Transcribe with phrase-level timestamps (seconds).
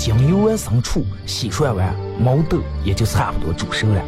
[0.00, 4.02] 将油完生出，洗涮完，毛豆也就差不多煮熟了。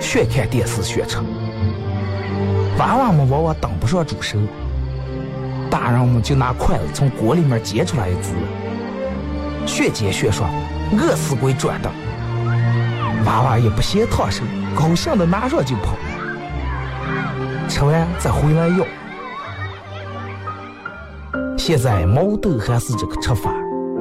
[0.00, 1.18] 学看电视学吃。
[2.78, 4.38] 娃娃们往往等不上煮熟，
[5.68, 8.30] 大人们就拿筷子从锅里面夹出来一只，
[9.66, 10.48] 学煎学涮，
[10.92, 11.90] 饿死鬼转的。
[13.26, 14.44] 娃娃也不嫌烫手，
[14.76, 15.96] 高兴的拿上就跑，
[17.68, 18.86] 吃完再回来要。
[21.58, 23.52] 现在毛豆还是这个吃法，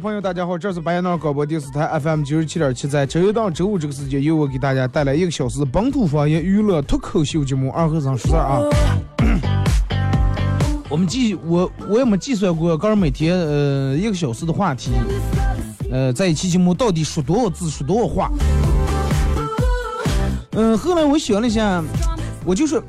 [0.00, 8.62] 朋友，大家好，这是白彦淖尔广播电视台 FM 九十七点七，在周一到周五这个时间，由我给大家带来一个小时本土方言娱乐脱口秀节目《二和尚说事儿》啊。
[10.88, 14.90] 我们计我我也没计算过，刚每天呃一个小时的话题，
[15.90, 18.30] 呃在一期节目到底说多少字，说多少话。
[20.52, 21.84] 嗯、后来我想了一下，
[22.46, 22.82] 我就是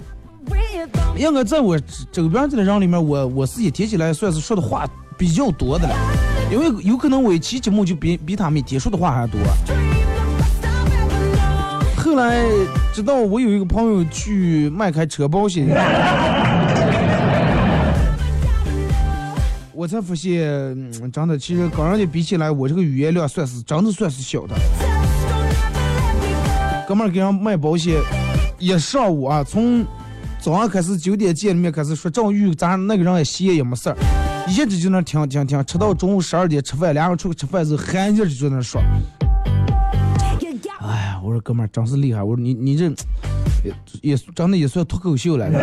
[1.18, 1.78] 应该在我
[2.10, 5.96] 周边这的人里面，我我自己提起来算是说的话比较多的了，
[6.52, 9.40] 因为有可能我一期节目就比比他们结束的话还多。
[11.96, 12.44] 后来
[12.94, 15.66] 直到我有一个朋友去卖开车保险，
[19.72, 24.56] 我才发现，嗯真的，其实跟人家比起来，我这个语言量算是真的算是小的。
[26.86, 27.96] 哥们儿给人卖保险，
[28.60, 29.86] 一上午啊，从
[30.42, 33.96] 早上开始九点见面开始说赵玉咱那个人也闲也没事儿，
[34.48, 38.82] 一直就那听听听，吃到中午十二点吃饭，俩人出去吃饭之后，喊劲儿就在那说。
[40.82, 42.86] 哎呀，我说哥们儿真是厉害，我说你你这
[43.64, 45.58] 也也真的也算脱口秀了，是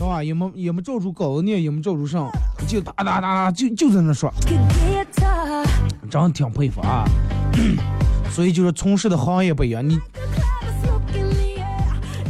[0.00, 0.22] 吧？
[0.22, 2.30] 也没也没照住稿子念，也没照住上，
[2.66, 4.30] 就哒哒哒哒就就在那说，
[6.10, 7.04] 真挺佩服啊。
[8.30, 9.98] 所以就是从事的行业不一样，你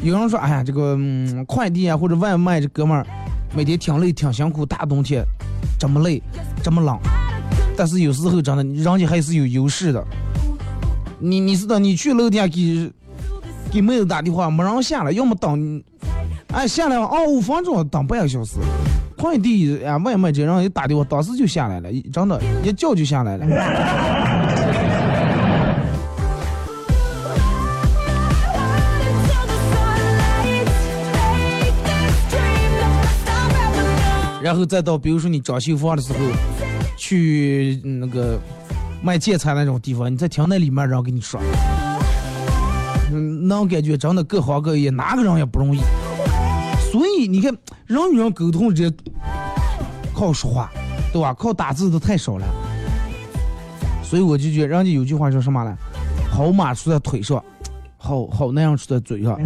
[0.02, 0.96] 有人说，哎呀，这个
[1.46, 3.04] 快递啊或者外卖，这哥们儿
[3.54, 5.24] 每天挺累挺辛苦，大冬天
[5.78, 6.22] 这么累
[6.62, 6.98] 这么冷，
[7.76, 10.04] 但是有时候真的人家还是有优势的。
[11.18, 12.90] 你你知道，你去楼底下给
[13.70, 15.82] 给妹子打电话，没人下来，要么等，
[16.52, 18.56] 哎下来哦五分钟等半个小时。
[19.16, 23.46] 快递啊外卖这人一打电话，当时就下来了，真的，一叫就下来了。
[34.50, 36.18] 然后再到比如说你装修房的时候，
[36.96, 38.36] 去那个
[39.00, 41.40] 卖建材那种地方，你再听那里面人给你说，
[43.12, 45.78] 嗯，那种感觉真的各行各业哪个人也不容易。
[46.90, 47.56] 所以你看，
[47.86, 48.92] 人与人沟通这
[50.12, 50.68] 靠说话，
[51.12, 51.32] 对吧？
[51.34, 52.44] 靠打字的太少了。
[54.02, 55.72] 所以我就觉得，人家有句话说什么呢？
[56.28, 57.40] 好马出在腿上，
[57.96, 59.38] 好好那样出在嘴上。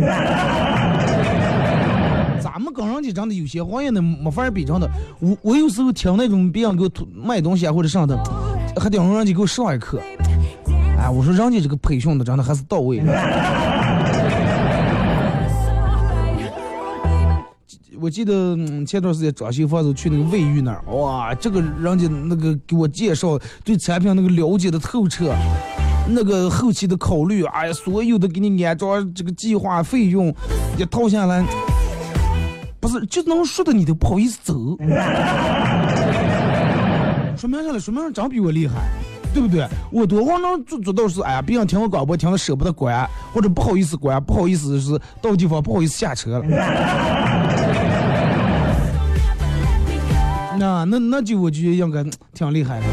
[2.75, 4.91] 跟人家真的有些行业呢没法比，真的。
[5.21, 8.15] 我我有时候听那种别人给我卖东西啊或者啥的，
[8.77, 10.01] 还得让人家给我上一课。
[10.99, 13.01] 哎，我说人家这个培训的真的还是到位。
[18.01, 18.55] 我记得
[18.85, 25.35] 前段时间装修房子去那个卫浴那儿，哇，这个人家那个给我介绍，对产品那个了解的透彻，
[26.11, 30.29] 那个后期的考虑，哎呀，所有的给你安装这个计划费用
[30.77, 31.43] 一套下来，
[32.85, 34.53] 不是就能说的你都不好意思走，
[37.35, 37.81] 说明啥了？
[37.81, 38.75] 说明人真比我厉害。
[39.33, 39.67] 对不对？
[39.91, 46.45] 我多话能做做到是，哎呀，别人听我广播听的舍不得关，或者不好意思关，不好意思是到地方不好意思下车了。
[50.59, 52.05] 那那那就我觉得应该
[52.35, 52.87] 挺厉害的。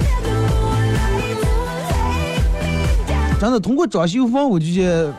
[3.41, 5.13] 真的，通过装修房，我就觉得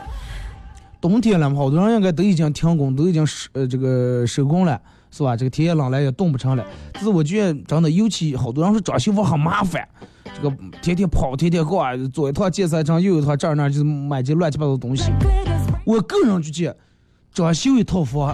[1.03, 5.35] 冬天了嘛，好多人应该都已经停工，都已经收呃这个收工了，是吧？
[5.35, 6.65] 这个天也冷了，也冻不成了。
[6.93, 9.85] 但是我觉得真的，尤其好多人说装修房很麻烦，
[10.33, 15.11] 这个天天跑，天天逛，左一趟建材厂，右一趟这儿那儿，就是买这乱七八糟的东西。
[15.85, 16.77] 我个人就觉得，
[17.33, 18.33] 装修一套房，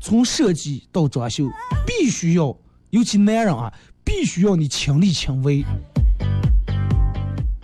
[0.00, 1.48] 从设计到装修，
[1.86, 2.52] 必须要，
[2.90, 3.72] 尤其男人啊，
[4.02, 5.64] 必须要你亲力亲为。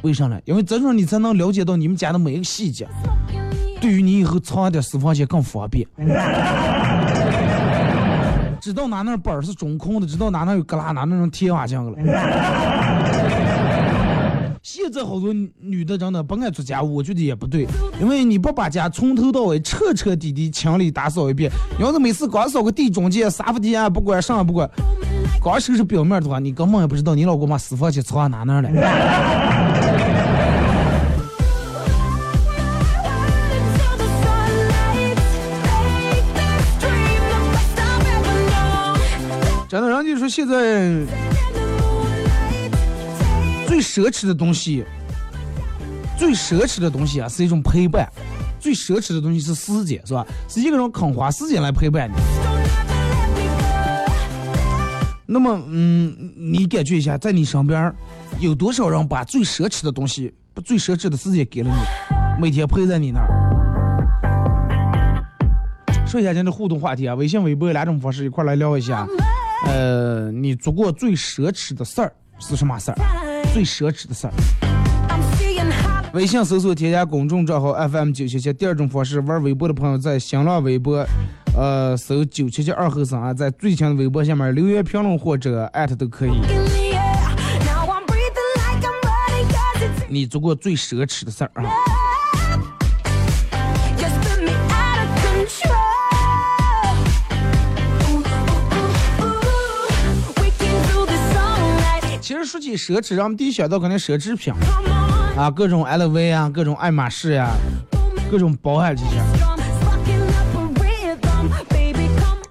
[0.05, 0.41] 为啥呢？
[0.45, 2.87] 因为这种你才能了解到你们家的每一个细节，
[3.83, 5.85] 对于你以后藏点私房钱更方便。
[8.61, 11.99] 知道哪那板儿是中空的，知道哪那有旮旯，哪那种贴瓦匠了。
[14.63, 17.67] 现在好多女的真的不爱做家务，我觉得也不对，
[18.01, 24.71] 因为你不把家从头到尾彻彻底底清理打扫一遍，你要是每次光扫个地中间、沙发底下不管上也不管，
[25.41, 28.71] 光收拾表面的话，你根本也不知道你老公把私房钱藏哪哪了。
[40.23, 40.55] 说现在
[43.67, 44.85] 最奢侈的东西，
[46.17, 48.09] 最奢侈的东西啊，是一种陪伴。
[48.61, 50.25] 最奢侈的东西是时间，是吧？
[50.49, 52.15] 是一个人肯花时间来陪伴你。
[55.27, 57.93] 那么，嗯，你感觉一下，在你身边
[58.39, 63.29] 有多少人把最奢侈的东西、把最奢侈的时间给了你，每天陪在你那儿？
[66.07, 69.05] 说一下今天的互动话题啊，微信、微博两种方式一块来聊一下。
[69.67, 72.97] 呃，你做过最奢侈的事儿是什么事儿？
[73.53, 74.33] 最奢侈的事儿。
[76.13, 78.53] 微信搜索添加公众账号 FM 九七七。
[78.53, 81.07] 第二种方式，玩微博的朋友在新浪微博，
[81.57, 86.33] 呃，搜九七七二后生啊，在最新的微博下面留言评论或者艾特都可以。
[90.09, 91.65] 你做过最奢侈的事儿啊？
[102.53, 104.53] 说起奢侈，咱们第一想到肯定奢侈品
[105.35, 107.49] 啊，各种 LV 啊，各种爱马仕呀、
[108.31, 109.23] 各种包啊这些。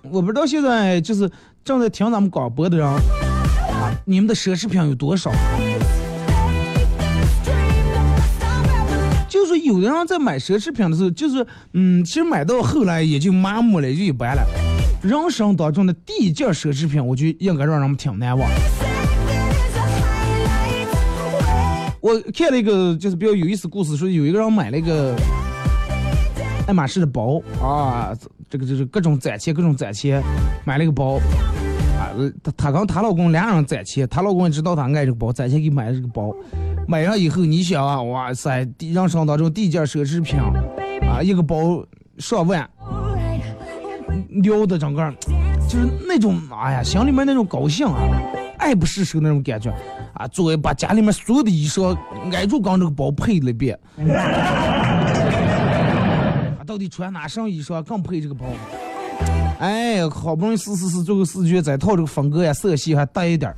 [0.01, 1.29] 我不知道现在就是
[1.63, 2.99] 正在听咱们广播的人，啊，
[4.05, 5.31] 你们的奢侈品有多少？
[9.29, 14.41] 就是，有的人在买奢侈品的时候，就是嗯，其实买到后来也就麻木了，也就一般了。
[15.03, 18.49] 人生当中的第一件奢侈品，我就应该让人们挺难忘。
[22.01, 25.15] 我看了一个就是比较有意思故事，说有一个人买了一个
[26.67, 28.11] 爱马仕的包啊，
[28.49, 30.21] 这个就是各种攒钱，各种攒钱，
[30.65, 31.17] 买了一个包。
[31.99, 32.09] 啊，
[32.43, 36.35] 她她跟她老公俩人攒钱，她老公也知道她爱这个包，攒钱给买了这个包，
[36.87, 40.39] 买上以后你想啊，哇塞，人生当中第一件奢侈品
[41.07, 41.85] 啊，一个包
[42.17, 42.67] 上万，
[44.41, 45.13] 撩的整个
[45.69, 48.01] 就是那种哎呀，心里面那种高兴啊，
[48.61, 49.73] 爱不释手那种感觉。
[50.13, 51.97] 啊，作为把家里面所有的衣裳
[52.31, 53.77] 挨住刚这个包配了一遍，
[56.59, 58.45] 啊，到底穿哪身衣裳更配这个包？
[59.59, 63.57] 哎，好不容易试试试，最后试觉再套这个风格呀、色系还带一点儿。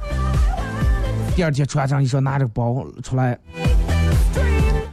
[1.35, 3.37] 第二天穿上衣裳拿着包出来，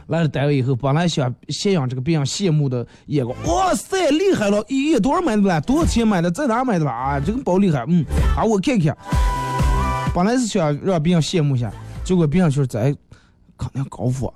[0.07, 4.63] 来了单位以后，本来想羡仰这个别人羡慕的眼光，哇塞，厉害了！
[4.65, 5.59] 咦，多少买的吧？
[5.59, 6.31] 多少钱买的？
[6.31, 6.91] 在哪买的吧？
[6.91, 8.03] 啊，这个包厉害，嗯，
[8.35, 8.97] 啊，我看看。
[10.13, 11.71] 本来是想让别人羡慕一下，
[12.03, 12.93] 结果别人说咱
[13.57, 14.33] 肯定高富，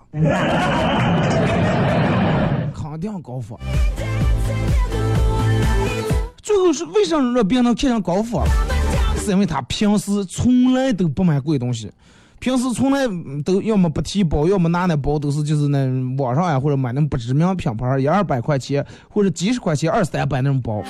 [2.73, 3.59] 肯定高富。
[6.41, 8.41] 最后是为什么让别人能看上高富？
[9.17, 11.91] 是因为他平时从来都不买贵东西，
[12.45, 12.99] 平时从来
[13.43, 20.83] 都要么不提包，要么拿那包都是就是那网上呀或者买那种不知名品牌，一二百块钱或者几十块钱、二三百那种包，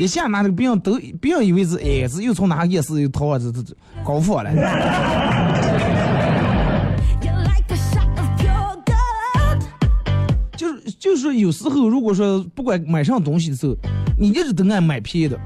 [0.00, 3.72] 一下拿那个别人都别以为是哎是又从哪个夜市又淘啊这这这
[4.04, 4.50] 高富了。
[10.56, 13.76] 就是就是有时候如果说不管买上东西的时候，
[14.18, 15.38] 你一直都爱买便宜的，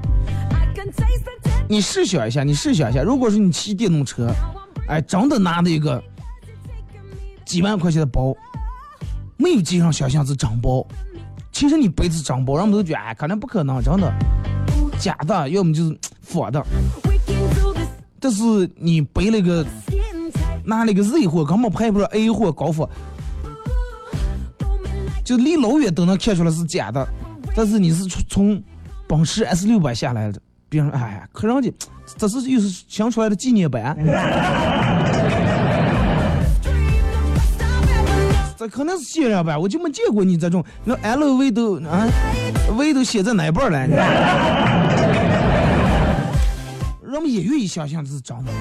[1.69, 4.27] 你试想一下，你试想一下，如果说你骑电动车，
[4.87, 6.03] 哎，真的拿那个
[7.45, 8.35] 几万块钱的包，
[9.37, 10.85] 没有街上想象是真包，
[11.51, 14.13] 其实你背的是真包，人们都觉得哎，可能不可能，真的
[14.99, 16.59] 假的，要么就是仿的。
[17.03, 17.87] We can do this
[18.19, 19.65] 但是你背了个
[20.63, 22.89] 拿了个 Z 货，根本拍不上 A 货高仿，
[25.23, 27.07] 就离老远都能看出来是假的。
[27.55, 28.63] 但是你是从从
[29.07, 31.71] 奔驰 S 六百下来的，别人哎呀，可人家
[32.17, 33.97] 这是又是想出来的纪念版。
[38.57, 42.07] 这可能是限量版，我就没见过你这种，那 LV 都啊
[42.77, 43.87] ，V 都写在哪半了？
[47.01, 48.51] 人们也愿意相信这是真的。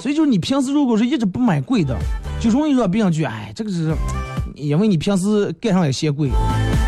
[0.00, 1.96] 所以就是你平时如果是一直不买贵的，
[2.38, 3.92] 就容易让别人觉得，哎，这个是
[4.54, 6.28] 因为你平时盖上也嫌贵，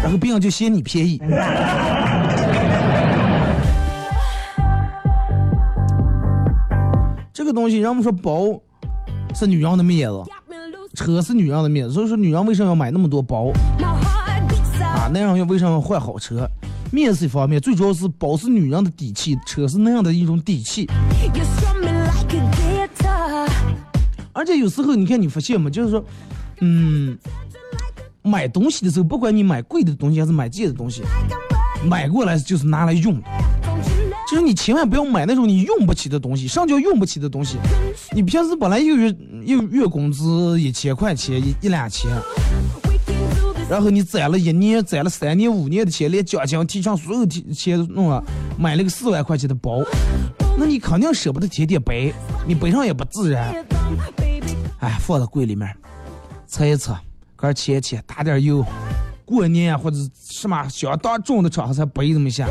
[0.02, 1.20] 然后别人就嫌你便宜。
[7.46, 8.60] 这个东西，人们说包
[9.32, 10.20] 是女人的面子。
[10.96, 13.52] 车是女人的面子，所以说女人为什么要买那么多包
[14.82, 15.06] 啊？
[15.12, 16.44] 男人要为什么要换好车？
[16.90, 20.88] 面是一方面，最主要是包是女人的底气，车是那样的一种底气。
[24.32, 25.70] 而且有时候你看你发现吗？
[25.70, 26.04] 就是说，
[26.62, 27.16] 嗯，
[28.22, 31.04] 买东西的时候，不管你买贵的东西还是买贱的东西，
[31.88, 33.14] 买过来就是拿来用。
[33.14, 33.22] 的
[34.36, 36.46] 就是你千万不要买那种你用不起的东西。
[36.46, 37.56] 上叫用不起的东西，
[38.12, 39.08] 你平时本来一个月
[39.42, 42.10] 一个月工资一千块钱一一两千，
[43.66, 48.22] 然后你攒了一年、攒了三年、五年的钱，连奖金、提成所有提钱弄了，
[48.58, 49.82] 买了个四万块钱的包，
[50.58, 52.12] 那你肯定舍不得天天背，
[52.46, 53.64] 你背上也不自然。
[54.80, 55.66] 哎，放到柜里面，
[56.46, 56.94] 测一测，
[57.36, 58.62] 搁切一切，打点油。
[59.24, 62.46] 过年或者什么相当重的场合才背这么一下。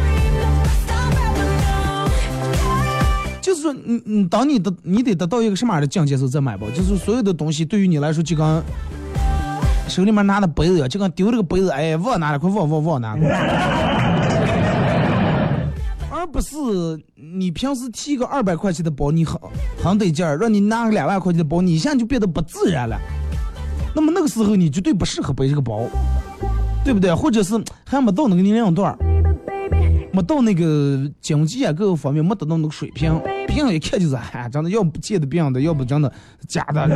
[3.65, 8.63] 说，你你当你的你得得到一个什么样的境界时候再买包，就是所有的东西对于你来说就跟
[9.87, 13.21] 手里面拿的杯子，就跟丢了个杯子，哎，忘拿了，快忘忘忘拿了。
[16.11, 16.55] 而不是
[17.15, 19.39] 你平时提个二百块钱的包，你很
[19.83, 22.97] 很得劲儿，让你拿个两万块钱的包，你一下就变得不自然了。
[23.93, 25.81] 那么那个时候你绝对不适合背这个包，
[26.83, 27.13] 对不对？
[27.13, 28.97] 或者是还没到那个年龄段，
[30.15, 36.09] 没到那个经济啊各个方面没达到那个水平，别人一看就是哎，真的要不借的别人的，要不真的
[36.47, 36.83] 假的。
[36.83, 36.89] Oh,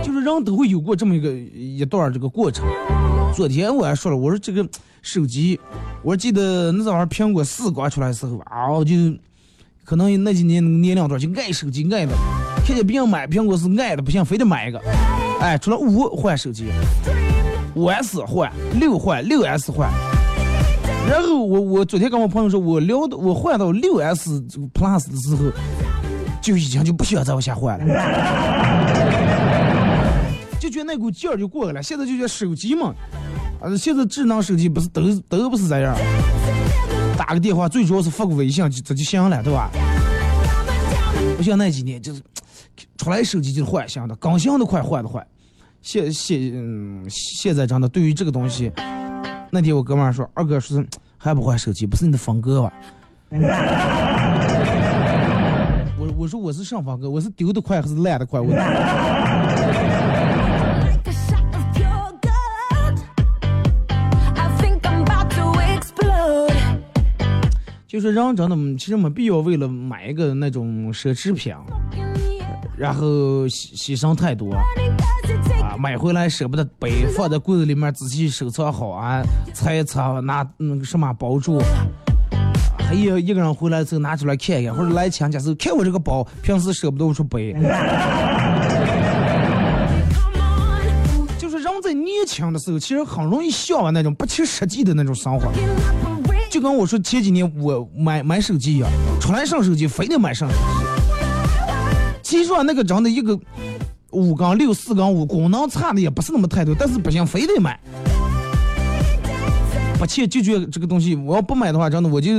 [0.02, 2.66] 就是人都会有过这么一个一段这个过程。
[3.34, 4.66] 昨天我还说了，我说这个
[5.02, 5.60] 手机，
[6.02, 8.94] 我记得那阵儿苹果四刚出来的时候啊，我就
[9.84, 12.14] 可能那几年年龄段就爱手机爱的，
[12.66, 14.80] 看见别人买苹果是爱的不行，非得买一个。
[15.40, 16.70] 哎，除了五换手机，
[17.74, 19.90] 五 S 换，六换，六 S 换。
[21.08, 24.38] 然后我我昨天跟我朋友说，我聊的我换到六 S
[24.74, 25.50] Plus 的时候，
[26.42, 27.86] 就已经就不需要再往下换了。
[30.60, 31.82] 就觉得那股劲儿就过来了。
[31.82, 32.94] 现在就觉得手机嘛，
[33.62, 35.96] 啊，现在智能手机不是都都不是这样，
[37.16, 39.70] 打个电话最主要是发个微信就这就行了，对吧？
[41.38, 42.20] 不像那几年就是
[42.98, 45.26] 出来手机就是换新的，更新的快，换的快。
[45.82, 48.70] 现现嗯，现在真的对于这个东西，
[49.50, 50.84] 那天我哥们儿说，二哥说
[51.16, 52.72] 还不换手机，不是你的风格吧？
[55.98, 58.40] 我我说我是上风格，我是丢的快还是烂的快？
[58.40, 58.54] 我。
[67.86, 71.52] 就是人真的其实没必要为了买一个那种奢侈品，
[72.76, 74.62] 然后牺牺牲太多啊！
[75.80, 79.22] 买回来舍不得背，放在柜子里面仔细收藏好啊，
[79.54, 81.58] 拆一拆，拿那个什么包住，
[82.78, 87.54] 还有一个人回来之后拿出来看一看，或者来亲戚时候看我这个包，平时舍不得我说背。
[91.38, 95.50] 就是人在年轻的时候，其实很容易向往那种不切实际的那种生活。
[96.50, 100.60] 就跟我说前几年我买买手机一样，出来上手机非得买上手机。
[102.22, 103.36] 其实啊，那个真的一个
[104.12, 107.78] 五杠六四杠五功能差的也不是那么太多，但是不行，非得买。
[109.98, 112.32] 不切就觉得这个东西，我要不买的话，真的我就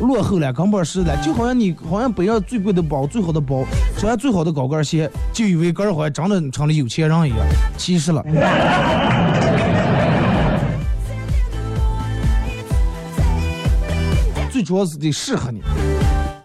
[0.00, 1.16] 落后了，根本是的。
[1.22, 3.64] 就好像你好像背上最贵的包、最好的包，
[3.98, 7.38] 穿最好的高跟鞋，就以为个儿好像真的成了有钱人一样，
[7.76, 8.24] 其实了。
[14.50, 15.60] 最主要是得适合你。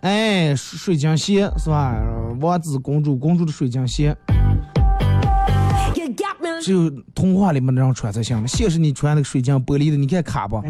[0.02, 1.96] 哎，水晶鞋是吧？
[2.40, 4.16] 王子公主公主的水晶鞋，
[6.62, 8.48] 只有童话里面那样穿才行了。
[8.48, 10.62] 现实你穿那个水晶玻璃的，你看卡不？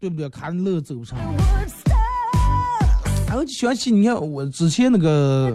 [0.00, 0.28] 对不对？
[0.28, 1.18] 卡你路走不上。
[3.26, 5.54] 然后就想起你看我之前那个，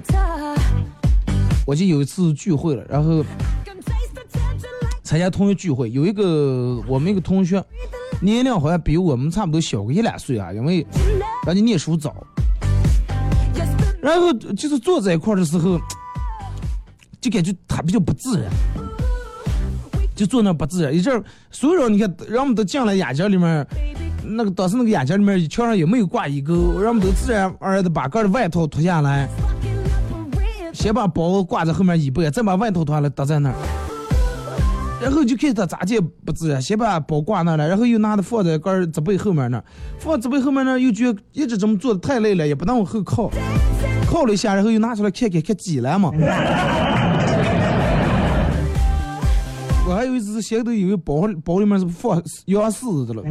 [1.65, 3.23] 我就有一次聚会了，然后
[5.03, 7.63] 参加同学聚会，有一个我们一个同学，
[8.21, 10.85] 年龄好像比我们差不多小个一两岁啊，因为
[11.47, 12.15] 人家念书早。
[14.03, 15.79] 然后就是坐在一块儿的时候，
[17.21, 18.51] 就感觉他比较不自然，
[20.13, 20.93] 就坐那不自然。
[20.93, 23.65] 一阵儿，所有人你看，人们都进来眼镜里面，
[24.25, 29.29] 那个当时那个眼镜里面墙上也没有挂衣钩，人们都自然而然的把个儿的外套脱下来，
[30.73, 33.55] 先把包挂在后面椅背，再把外套脱下来搭在那儿。
[35.01, 39.63] 然后就看他咋介不自然，先把包挂那了，然后又拿它放在个儿脊背后面那，
[39.99, 43.29] 放脊背后面那又觉一直这么坐的太累了，也不能往后靠，
[44.13, 46.11] 靠了一下，然后又拿出来看看看挤了嘛。
[49.85, 53.23] 我还有一次现在都以为包包里面是放羊柿子的了，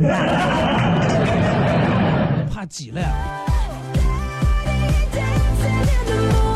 [2.50, 3.00] 怕挤了。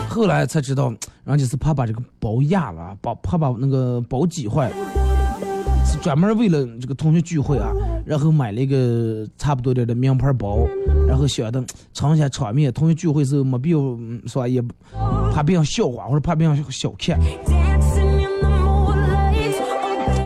[0.09, 0.93] 后来才知道，
[1.25, 4.75] 人家是怕把这个包压了，把怕把那个包挤坏了，
[5.87, 7.71] 是专门为了这个同学聚会啊，
[8.07, 10.67] 然后买了一个 差不多点的名牌包，
[11.09, 14.47] 然后想的撑一下场面，同学聚会时候没必要嗯是吧？
[14.47, 14.63] 也
[15.35, 17.19] 怕别人笑话或者怕别人小看。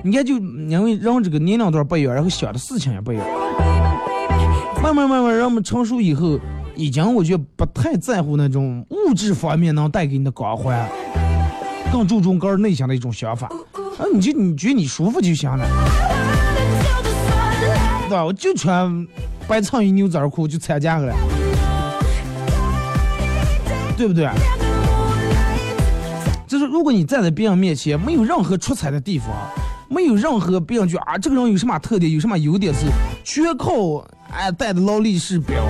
[0.02, 3.26] 你看，就因为人这个年龄段不一样，然后想的事情也不一样。
[4.82, 6.38] 慢慢慢慢，人们成熟以后，
[6.74, 10.88] 已经我觉得不太在乎那种物质方面能带给你的光环，
[11.92, 13.46] 更注重个人内心的一种想法。
[13.98, 15.66] 啊，你就你觉得你舒服就行了，
[18.10, 18.24] 对吧？
[18.24, 19.06] 我就穿
[19.46, 21.14] 白衬衣牛仔裤就参加了，
[23.96, 24.28] 对不对？
[26.44, 29.28] 就是如果你站在别人面前，没有任何出彩的地方，
[29.88, 32.86] 没有任何别人觉啊这个人有什么特点，有什么优点是
[33.22, 35.62] 全靠哎戴的劳力士表，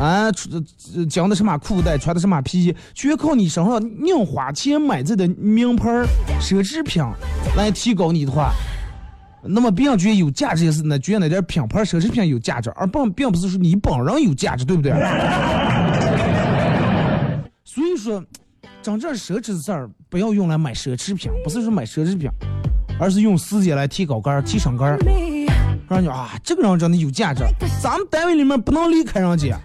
[0.00, 0.64] 啊穿
[1.10, 5.90] 讲的什么裤带，穿的什么皮鞋，全靠你身上硬花钱买这的名牌
[6.40, 7.02] 奢侈品
[7.56, 8.52] 来提高你的话，
[9.44, 14.92] 那么别人觉得有价值也是那觉得那点品牌奢侈品有价值，而并并不是说你本人有价值，对不对？
[17.64, 18.22] 所以说，
[18.80, 22.30] 真正奢侈的事儿不要用来买奢侈品，不是说买奢侈品，
[23.00, 24.98] 而是用时间来提高杆儿、提升杆儿，
[25.88, 27.42] 让人家啊，这个人真的有价值，
[27.82, 29.58] 咱们单位里面不能离开人家，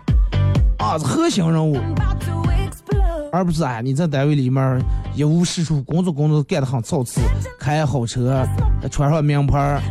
[0.79, 1.77] 啊，是核心人物，
[3.31, 4.81] 而不是哎，你在单位里面
[5.15, 7.19] 一无是处，工作工作干得很操持，
[7.59, 8.43] 开好车，
[8.89, 9.81] 穿上名牌儿，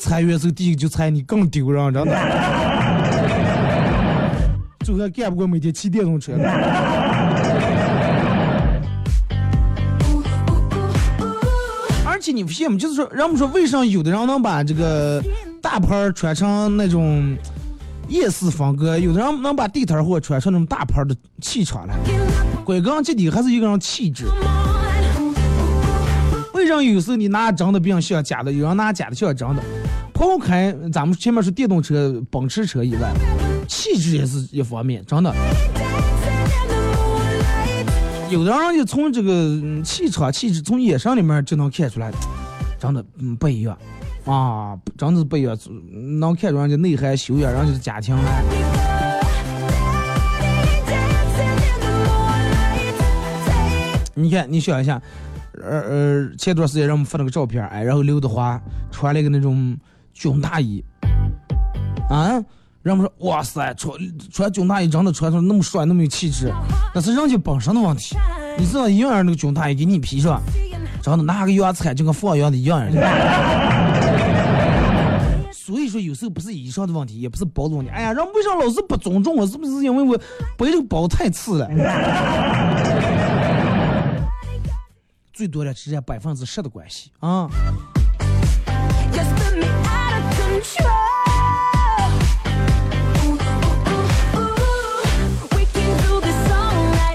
[0.00, 2.16] 裁员时候第一个就裁你，更丢人，真的。
[4.84, 6.44] 最后还干不过每天骑电动车的。
[12.06, 12.78] 而且你不信吗？
[12.78, 15.22] 就是说，人们说为啥有的人能把这个
[15.62, 17.36] 大牌儿穿成那种
[18.08, 21.94] 夜市风格，有的人能把地摊货穿成那种大牌儿的气场来？
[22.68, 24.26] 归根结底还是一个人气质。
[26.52, 29.62] 为啥有时候你拿真的比较像假的，有人拿假的像真的？
[30.12, 33.10] 抛开咱们前面说电动车、奔驰车以外，
[33.66, 35.34] 气质也是一方面，真的。
[38.28, 42.12] 有的人就从这个嗯气场、气质，从眼神里面就能看出来，
[42.78, 43.02] 真的
[43.40, 43.78] 不一样
[44.26, 45.56] 啊，真的不一样，
[46.20, 48.14] 能看出人家内涵、修养，人家的家庭。
[54.18, 55.00] 你看，你想一下，
[55.62, 59.76] 呃呃，前段时间让我们发了个照片，哎，然后刘德华穿了一个那种
[60.12, 60.84] 军大衣，
[62.10, 62.32] 啊，
[62.82, 63.94] 人们说哇塞，穿
[64.32, 66.52] 穿军大衣真的穿出那么帅，那么有气质，
[66.92, 68.16] 那是人家本身的问题。
[68.58, 70.42] 你知道一样那个军大衣给你披上，
[71.00, 72.84] 真的拿个油菜就跟放一样的一样。
[75.52, 77.90] 所以说有时候不是衣裳的问题，也不是包的问题。
[77.92, 79.46] 哎呀，人为啥老是不尊重我？
[79.46, 80.18] 是不是因为我
[80.56, 81.68] 背这个包太次了？
[85.38, 87.48] 最多的只占百分之十的关系啊。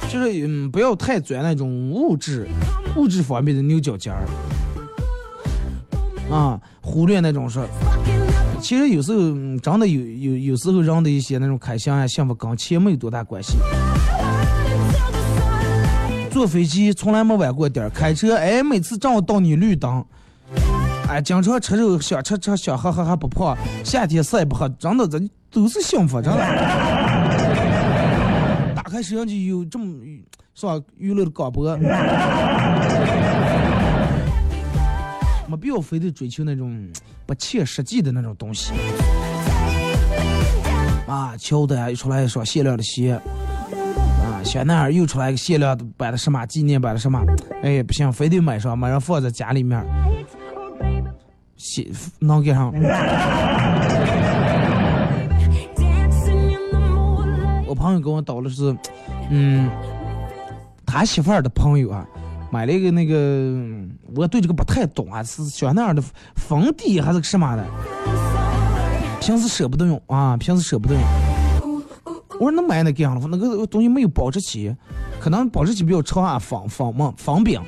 [0.09, 2.47] 就是嗯，不要太钻那种物质
[2.95, 4.25] 物质方面的牛角尖儿
[6.33, 13.57] 啊，忽略那种说，Fucking up 其实有时候嗯真的有有有时候人的一些那种开心啊幸福跟钱没有多大关系。
[16.33, 20.03] 坐飞机从来没晚过点儿，开车哎每次正好到你绿灯，
[21.07, 26.39] 哎经常吃肉想吃吃想喝喝还不胖，夏天晒不喝，真的这都是幸福，真的。
[28.75, 29.95] 打开摄像机有这么
[30.55, 31.77] 是吧娱乐的广播，
[35.47, 36.89] 没必要非得追求那种
[37.27, 38.73] 不切实际的那种东西
[41.05, 41.37] 啊。
[41.37, 43.21] 乔丹又出来一双限量的鞋。
[44.43, 47.23] 啊，小男孩又出来个限量版的什么纪念版的什么，
[47.63, 51.07] 哎，不行，非得买上，买上放在家里面，Oh, baby.
[51.55, 52.73] 写能给上。
[57.65, 58.75] 我朋友跟我叨的是，
[59.29, 59.69] 嗯，
[60.85, 62.05] 他媳妇儿的朋友啊，
[62.51, 63.15] 买了一个那个，
[64.15, 66.03] 我对这个不太懂啊，是小奈儿的
[66.35, 67.65] 粉底还是个什么的，
[69.21, 71.03] 平时舍不得用啊，平时舍不得用。
[72.39, 74.75] 我说能买那个样了，那个东西没有保质期，
[75.19, 77.61] 可能保质期比较长啊，仿仿嘛仿饼。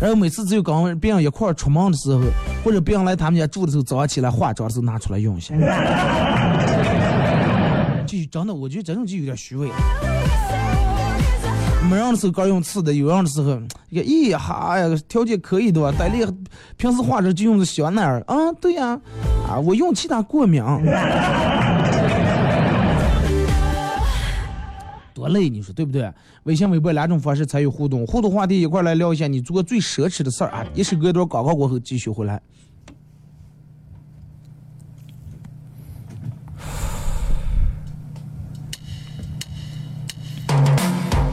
[0.00, 2.20] 然后每次只有跟别人一块出门的时候，
[2.64, 5.54] 或者别人来他们家住的时候，早上起来化妆的时候拿出来用一下。
[8.06, 9.68] 就真的，我觉得这种就有点虚伪。
[11.88, 13.58] 没人的时候刚用次的，有人的时候，
[13.90, 15.92] 一个咦哈呀，条件可以的吧？
[15.98, 16.24] 戴丽
[16.76, 18.98] 平时化妆就用的香奈儿啊，对呀、
[19.48, 20.62] 啊，我用其他过敏，
[25.24, 26.12] 多累，你说对不对？
[26.42, 30.66] 微信、微博两种方式参与互动，互动话题一块来聊一下你做过最奢侈的事儿啊！
[30.74, 32.40] 一首歌一段广告过后继续回来。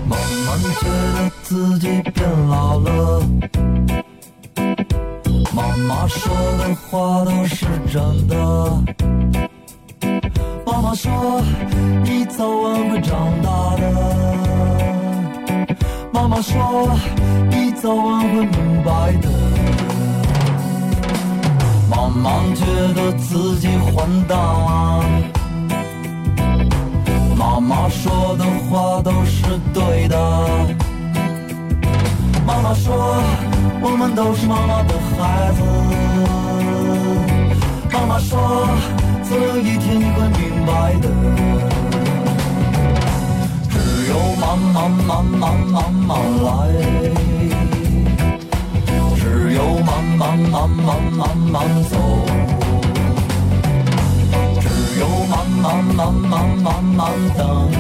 [0.08, 3.22] 慢慢觉得自己变老了。
[5.54, 9.61] 妈妈说的话都是真的。
[10.82, 11.12] 妈妈说
[12.04, 13.84] 你早晚会长大的。
[16.12, 16.90] 妈妈说
[17.52, 19.30] 你早晚会明白的。
[21.88, 22.66] 慢慢觉
[22.96, 24.36] 得自己混蛋。
[27.38, 28.44] 妈妈说的。
[28.72, 30.18] 话都是对的。
[32.48, 33.22] 妈妈说，
[33.82, 34.96] 我们都是妈妈的。
[35.20, 35.62] 孩子。
[37.92, 38.68] 妈妈说，
[39.32, 41.08] 总有一天你会明白的。
[43.70, 43.74] 只
[44.10, 46.50] 有慢慢慢慢慢慢来，
[49.16, 51.96] 只有慢慢慢慢慢慢走。
[54.60, 57.00] 只有慢慢慢慢慢慢
[57.38, 57.72] 等，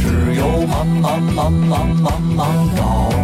[0.00, 3.23] 只有慢慢慢慢慢慢搞。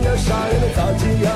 [0.17, 1.29] 啥呀，那咋接呀？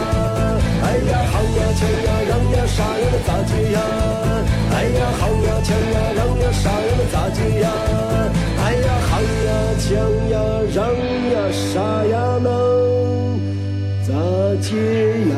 [0.83, 3.77] 哎呀，好呀，抢呀，让呀，啥呀，那咋接呀？
[4.71, 7.65] 哎呀，好呀，抢呀，让呀，啥呀，那咋接呀？
[8.63, 9.89] 哎呀，好呀，抢
[10.29, 10.35] 呀，
[10.73, 10.79] 让
[11.31, 11.73] 呀，啥
[12.05, 12.47] 呀，能
[14.03, 14.13] 咋
[14.61, 14.71] 接？
[15.29, 15.35] 呀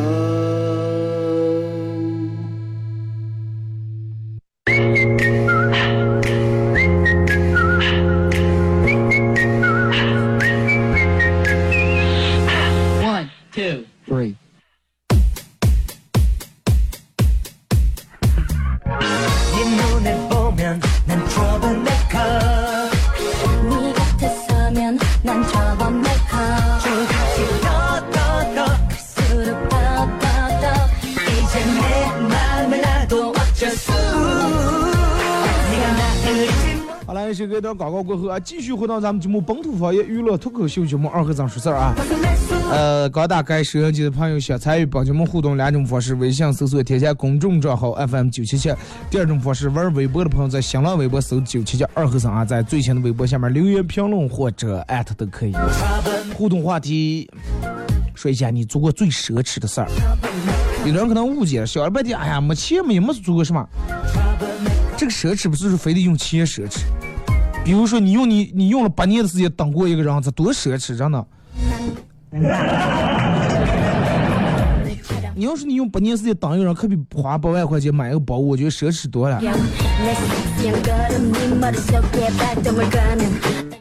[37.57, 41.93] 一段广告过后啊，继续回到咱们节目本土方言娱乐脱口秀节目二和尚说事儿啊。
[42.71, 48.71] 呃，刚打开收音机的朋友想参与帮节目互动两种方式：微信搜索添加公众账号 FM 九七七；
[49.09, 55.53] 第二种方式，玩微博的朋友在新浪微博搜九七七二和尚啊，在最新的微博下面留言评论或者艾特都可以。
[56.35, 57.27] 互动话题，
[58.13, 59.87] 说一下你做过最奢侈的事儿。
[60.85, 63.67] 有的人可能误解了，小了半天，哎呀，没钱没没做过什么。
[64.95, 66.79] 这个奢侈不是说非得用钱奢侈，
[67.67, 71.27] 比如说你用你你用了八年的时间等过一个人，这多奢侈，真的。
[75.35, 79.41] 你要是你用八年时间等一个人，可比花八万块钱买一个包，我觉得奢侈多了。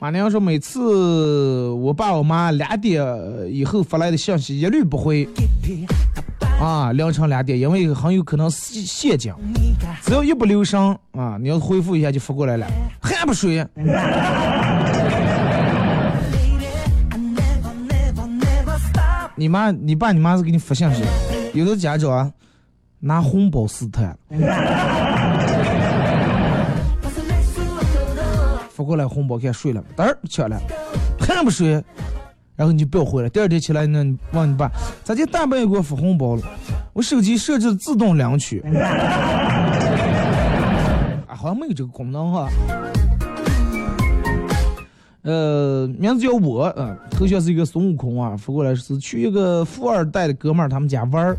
[0.01, 3.07] 马娘说，每次我爸我妈两点
[3.49, 5.29] 以后发来的信息一律不回，
[6.60, 9.34] 啊，凌晨两点，因为很有可能是陷阱，
[10.02, 10.80] 只要一不留神
[11.12, 12.66] 啊，你要回复一下就发过来了，
[13.00, 13.66] 还不睡。
[19.38, 21.04] 你妈、你爸、你妈是给你发信息，
[21.52, 22.32] 有的家长啊
[22.98, 24.16] 拿红包试探，
[28.70, 30.58] 发过来红包看睡了，嘚儿抢了，
[31.20, 31.84] 还不睡，
[32.56, 33.28] 然后你就不要回来。
[33.28, 34.70] 第二天起来呢，问你爸，
[35.04, 36.42] 咋就大半夜给我发红包了？
[36.92, 38.60] 我手机设置自动领取，
[41.28, 42.48] 啊， 好像没有这个功能哈。
[45.22, 51.36] 呃，名字叫我，嗯、头像是一个孙悟空啊，发过来是去一个富二代的哥们儿他们家玩儿，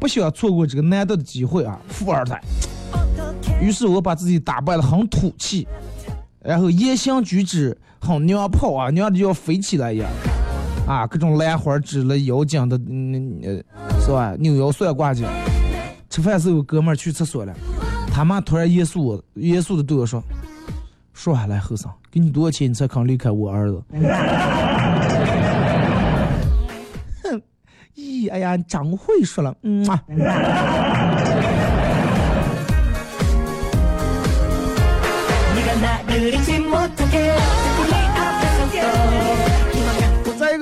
[0.00, 2.40] 不想错过这个难得的机会啊，富二代。
[3.60, 5.66] 于是我把自己打扮的很土气，
[6.40, 10.08] 然后言行举止很娘炮啊，娘的就要飞起来一样，
[10.86, 14.34] 啊，各种兰花指了腰精的，嗯呃，是吧？
[14.38, 15.24] 扭腰算卦去。
[16.08, 17.52] 吃饭时候，哥们儿去厕所了，
[18.12, 20.22] 他妈突然严肃严肃的对我说
[21.12, 23.82] ：“说下来，后生，给你多少钱你才肯离开我儿子？”
[27.24, 27.42] 哼，
[27.96, 30.02] 咦，哎呀，真会说了，嗯啊。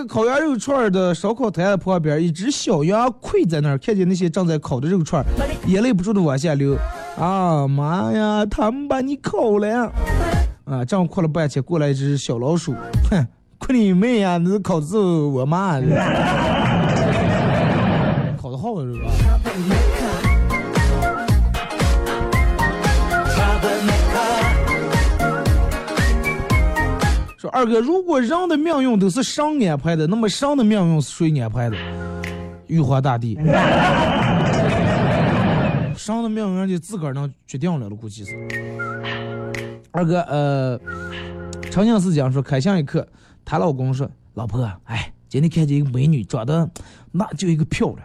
[0.06, 5.24] 烤羊肉串的烧烤摊旁边，一只小羊跪在那儿，看见那些正在烤的肉串，
[5.66, 6.76] 眼泪不住的往下流。
[7.18, 9.90] 啊妈呀，他们把你烤了呀！
[10.64, 12.74] 啊，这样哭了半天，过来一只小老鼠，
[13.10, 13.26] 哼，
[13.58, 14.36] 哭你妹呀！
[14.38, 15.80] 那烤的是我妈，
[18.36, 19.10] 烤的好是吧？
[27.54, 31.76] 二哥，如果人的命运都是神安排的，那么神的命运是谁安排的？
[32.66, 33.36] 玉皇大帝。
[35.96, 38.32] 神的命运就自个儿能决定了了，估计是。
[39.92, 40.80] 二哥，呃，
[41.70, 43.06] 长相思讲说，开箱一刻，
[43.44, 46.68] 她老公说，老婆，哎，今天看见一个美女，长得
[47.12, 48.00] 那就一个漂亮，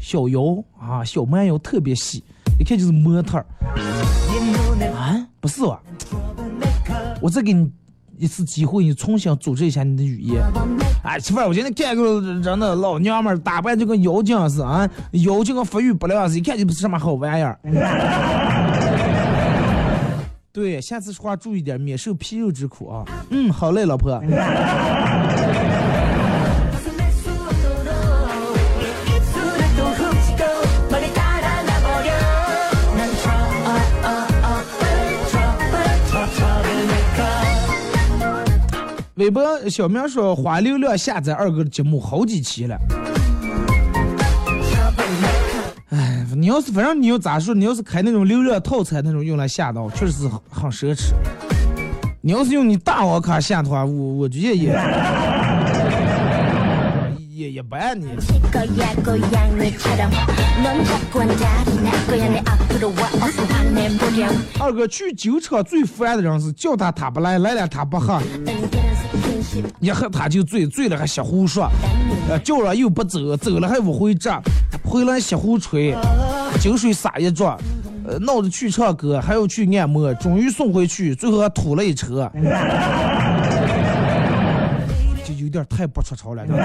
[0.00, 0.40] 小腰
[0.76, 2.24] 啊，小蛮腰特别细，
[2.58, 3.38] 一看就是模特。
[4.92, 5.80] 啊，不是吧？
[7.22, 7.70] 我再给你
[8.18, 10.42] 一次机会，你重新组织一下你的语言。
[11.04, 17.58] 哎，媳妇儿，我今天看个人的老娘们打扮就跟妖精似的啊，妖精跟发育不良似，一看就不是什么好玩意儿。
[20.52, 23.04] 对，下次说话注意点，免受皮肉之苦啊。
[23.30, 24.20] 嗯，好嘞，老婆。
[39.18, 42.78] 微博小明说花流量下载二哥的节目好几期了。
[45.90, 51.14] 哎，你要是反正你要咋说，你要是开那种流量套餐那种用来下的，确实是很奢侈。
[52.20, 54.68] 你要是用你大王卡下的话，我我就愿意
[64.58, 68.20] 二哥去酒厂最烦的人是叫他他不来，来了他不喝，
[69.80, 71.68] 一喝他就醉，醉了还瞎胡说。
[72.28, 74.42] 呃，叫了又不走，走了还不会站，
[74.84, 75.96] 回来瞎胡吹，
[76.60, 77.58] 酒水洒一桌，
[78.06, 82.30] 呃，闹着去唱歌，还要去按摩，终于送回去，最后还吐了一车。
[85.48, 86.46] 有点太不出潮了。
[86.46, 86.62] 真的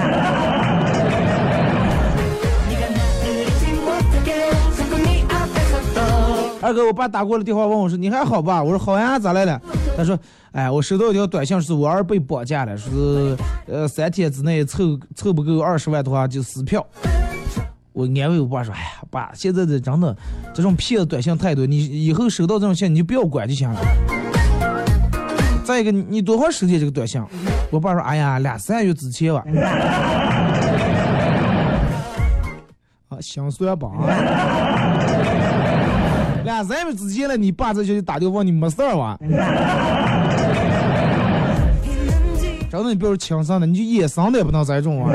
[6.60, 9.60] 二哥，我爸打过来电话问我说：“你还好吧？”我说：“好呀，咋来了？”
[9.96, 10.18] 他说
[10.52, 16.86] ：“哎，我收到一条短信，是我儿被绑架了，说是呃三天之内凑凑不够二十万的话就撕票。”
[17.92, 20.16] 我安慰我爸说：“哎呀，爸，现在的真的
[20.54, 23.80] 这种骗子短信太多，你以后收到这种信你就不要管就行了。
[25.64, 27.22] 再一个，你你多会儿收的这个短信？”
[27.74, 29.42] 我爸说：“哎呀，两三月之前吧。
[33.10, 33.88] ”啊，心酸吧。
[36.44, 39.18] 两三月之前了，你爸这就打电话问你没事儿吧？
[42.70, 45.10] 真的，你不要轻生的，你就野生的也不能栽种啊！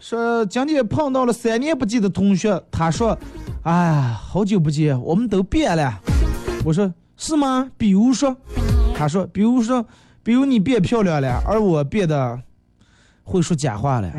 [0.00, 3.14] 说今天碰到了三年不见的同学，他说
[3.68, 6.00] ：“哎，好久不见，我们都变了。”
[6.64, 7.70] 我说：“是吗？
[7.76, 8.34] 比如说？”
[8.96, 9.84] 他说：“比如说，
[10.22, 12.40] 比如你变漂亮了，而我变得
[13.24, 14.10] 会说假话了。”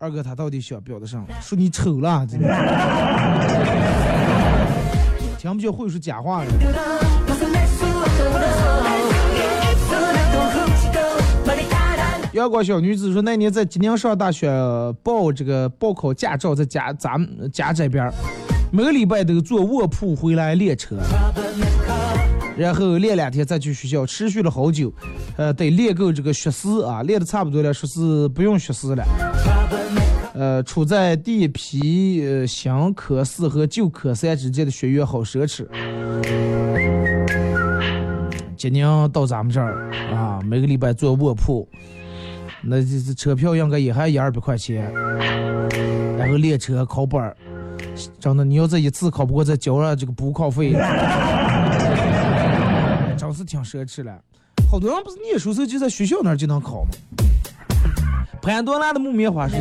[0.00, 1.26] 二哥他到底想表达什么？
[1.42, 2.48] 说你丑了，真的。
[5.36, 6.50] 听不见会说假话了。
[12.32, 14.48] 阳光小女子说，那年在吉林上大学
[15.02, 18.12] 报这个报考驾照，在家咱们家这边，
[18.70, 20.96] 每个礼拜都坐卧铺回来练车，
[22.56, 24.92] 然后练两天再去学校，持续了好久，
[25.38, 29.02] 呃，得练够这个学时啊，练的差不多了，说是不用学时了。
[30.34, 35.66] 呃，处在第一批呃新科四和旧科三之间的学员好奢侈。
[38.56, 41.66] 吉宁到咱们这儿啊，每个礼拜坐卧铺，
[42.62, 44.92] 那这这车票应该也还一二百块钱，
[46.16, 47.36] 然后练车考本儿，
[48.18, 50.72] 真的你要这一次考不过，再交上这个补考费，
[53.16, 54.12] 真是挺奢侈了。
[54.70, 56.90] 好多人不是念书时候就在学校那儿就能考吗？
[58.42, 59.56] 潘多拉的木棉花是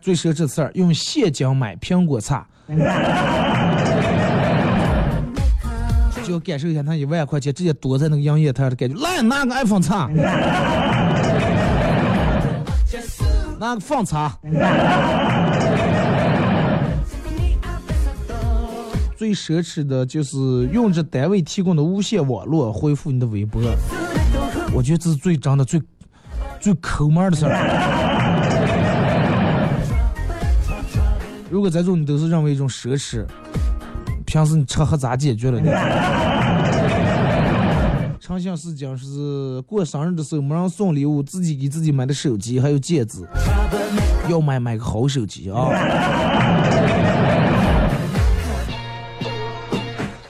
[0.00, 2.46] 最奢侈的事儿，用现金买苹果茶，
[6.24, 8.94] 就要感受一下那一万块钱直接躲在那个营业台的感觉。
[9.00, 10.08] 来，拿个 iPhone 叉，
[13.62, 14.36] 拿个放茶。
[19.16, 20.36] 最奢侈的就是
[20.72, 23.62] 用着单位提供的无线网络恢复你的微博，
[24.74, 25.80] 我觉得这是最真的最
[26.58, 27.52] 最抠门的事儿。
[31.48, 33.24] 如果这种你都是认为一种奢侈，
[34.26, 35.70] 平时你吃喝咋解决了呢？
[38.32, 43.18] 伤信事情是过生日的时候没人送礼物，自己给自己买的手机还有戒指，
[44.30, 45.68] 要买买个好手机啊！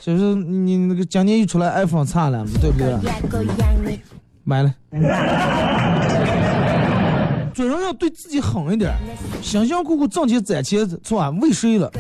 [0.01, 4.01] 就是你那个今年又出来 iPhone 叉了，对不对？
[4.43, 4.75] 买了。
[7.55, 8.93] 做人要对自己狠一点，
[9.43, 11.31] 辛辛苦苦挣钱攒钱，是吧？
[11.41, 11.91] 为谁了？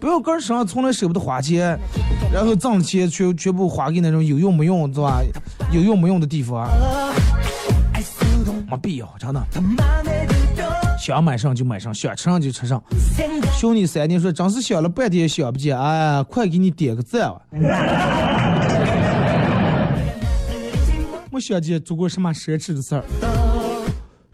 [0.00, 1.78] 不要跟人身上从来舍不得花钱，
[2.32, 5.22] 然后挣钱全全部花给那种有用没用，是吧？
[5.72, 6.68] 有用没用的地方，
[8.70, 9.42] 没必要，真的。
[10.98, 12.82] 想买上就买上，想吃上就吃上。
[13.56, 17.40] 兄弟三天说，真是想了半天想不见，哎，快给你点个赞、啊。
[21.30, 23.04] 没想见做过什么奢侈的事儿。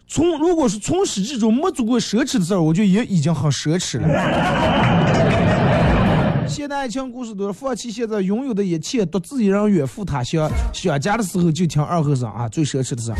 [0.07, 4.07] 从如果是从始至终没做过奢侈的事儿，我觉得也已经很奢侈了。
[6.47, 10.49] 现代爱情故事都是，放弃现在拥有的一切，独自一人远赴他乡。
[10.71, 13.17] 想家的时候就听二和尚啊，最奢侈的事儿。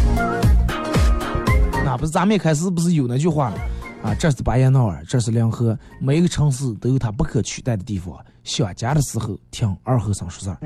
[1.83, 3.57] 那不是咱们一开始不是有那句话吗？
[4.03, 8.15] 啊，这是巴彦淖尔，这是临河，每一个城市都有它不可取代的地方。
[8.43, 10.57] 想家的时候听二和尚说事儿，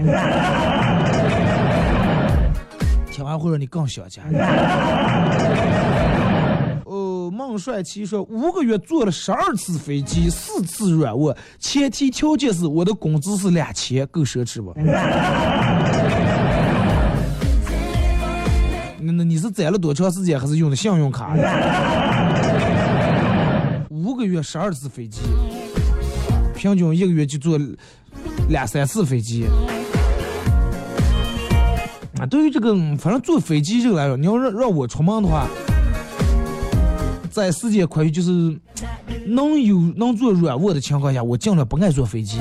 [3.10, 4.22] 听完会让你更想家。
[7.50, 14.72] 哦，孟郑帅奇说，五个月坐了十二次飞机，四次软卧，前提条件是我的工资是两千，够奢侈不？
[19.02, 21.36] 那那你是攒了多长时间，还是用的信用卡？
[23.90, 25.22] 五个月十二次飞机，
[26.56, 27.60] 平均一个月就坐
[28.50, 29.46] 两三次飞机。
[32.20, 35.48] 啊，对于这个，反正坐飞机这个来说，你要让让我出门的话，
[37.40, 38.60] 在时间宽裕，就是
[39.26, 42.38] 能有能坐软卧的情况下，我尽量不爱坐飞机。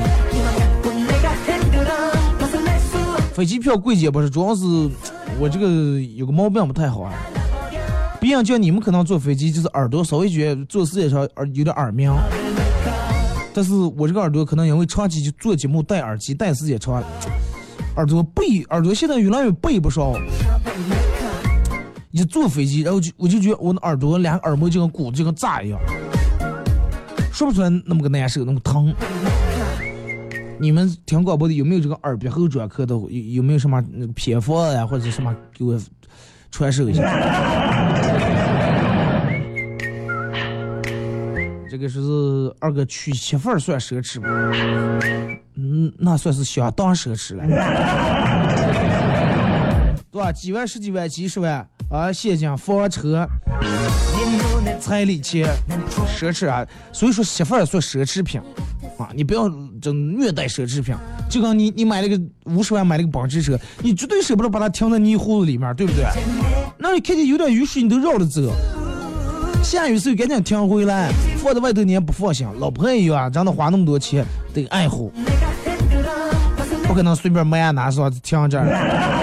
[3.32, 4.64] 飞机票贵些不是，主要是
[5.38, 7.12] 我这个有个毛病不太好啊。
[8.20, 12.12] 别人叫你们可能坐飞机就是耳朵稍微觉得坐时间长耳有点耳鸣，
[13.54, 17.00] 但是我这个耳朵可能因为长期就做节目戴耳机戴时间长，
[17.94, 20.12] 耳朵背耳朵现在越来越背不上。
[22.18, 25.78] 一坐飞机，然后就我就觉得我的耳朵两个耳膜就跟鼓就跟炸一样，
[27.32, 28.92] 说不出来那么个难受，那么疼。
[30.60, 32.92] 你们听广播的有没有这个耳鼻喉专科的？
[32.94, 33.80] 有有没有什么
[34.16, 35.80] 偏方呀，或者什么给我
[36.50, 37.02] 传授一下？
[41.70, 42.00] 这个是
[42.58, 44.26] 二哥娶媳妇儿算奢侈不？
[45.54, 47.44] 嗯，那算是相当奢侈了。
[50.18, 50.32] 对吧？
[50.32, 53.24] 几万、十几万、几十万啊，现金、房车、
[54.80, 55.48] 彩礼钱，
[56.18, 56.66] 奢侈啊！
[56.92, 58.40] 所以说媳妇儿算奢侈品
[58.98, 59.48] 啊，你不要
[59.80, 60.92] 整虐待奢侈品。
[61.30, 66.04] 就跟你你买了个五十万买了个保时车，你绝对舍不得把它停在泥糊子里面，对不对？
[66.78, 68.52] 那你看见有点雨水，你都绕着走。
[69.62, 72.44] 下雨时候赶紧停回来，放在外头你也不放心。
[72.58, 75.12] 老婆也有啊，让他花那么多钱得爱护，
[76.88, 79.17] 不可能随便买啊拿是吧停这儿。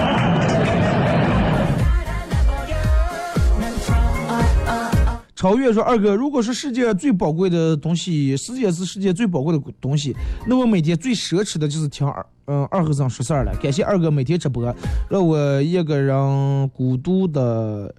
[5.46, 10.12] 超越说二哥，如果是世界最宝贵的东西，时间是世界最宝贵的东西，
[10.44, 13.54] 那我每天最奢侈的就是听二嗯二和尚说事儿了。
[13.62, 14.74] 感谢二哥每天直播，
[15.08, 17.94] 让我一个人孤独的，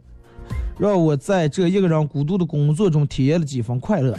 [0.77, 4.13] 让我在这一个人孤独的工作中体验了几分快乐。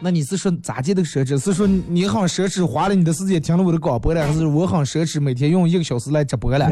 [0.00, 1.38] 那你是说咋接的奢侈？
[1.38, 6.66] 是说你很奢侈，花了你的时间听了我的广播了，还是我很奢侈，每天用一个小时来直播了？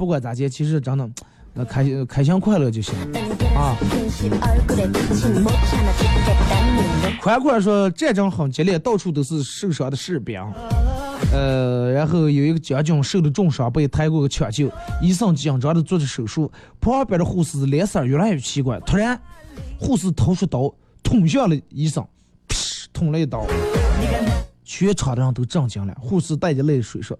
[0.00, 1.06] 不管咋接，其实真的，
[1.52, 2.94] 那开心开心快乐就行
[3.54, 3.76] 啊。
[7.20, 10.40] 宽宽说战争很激烈，到处都是受伤的士兵。
[11.34, 14.72] 呃，然后有一个将军受了重伤，被抬过去抢救，
[15.02, 18.80] 医生紧张的做着手术，旁边的护士脸色越来越奇怪。
[18.80, 19.20] 突然，
[19.78, 22.02] 护士掏出刀捅向了医生，
[22.48, 23.46] 噗，捅了一刀，
[24.64, 25.94] 全场的人都震惊了。
[26.00, 27.18] 护士带着泪水说：“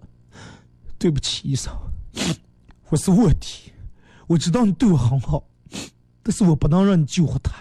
[0.97, 1.71] 对不起，医生。”
[2.91, 3.71] 我是卧底，
[4.27, 5.41] 我知道你对我很好，
[6.21, 7.53] 但是我不能让你救活他，